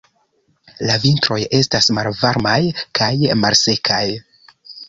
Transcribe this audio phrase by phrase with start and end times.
[0.89, 2.57] La vintroj estas malvarmaj
[3.01, 3.13] kaj
[3.45, 4.05] malsekaj.